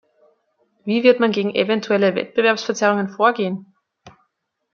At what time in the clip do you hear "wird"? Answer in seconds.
1.03-1.19